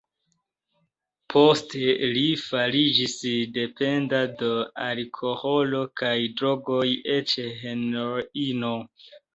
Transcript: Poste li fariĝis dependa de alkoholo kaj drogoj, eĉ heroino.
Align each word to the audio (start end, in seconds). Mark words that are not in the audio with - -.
Poste 1.33 1.91
li 2.15 2.23
fariĝis 2.45 3.19
dependa 3.59 4.25
de 4.43 4.51
alkoholo 4.89 5.87
kaj 6.03 6.17
drogoj, 6.43 6.85
eĉ 7.21 7.41
heroino. 7.65 8.79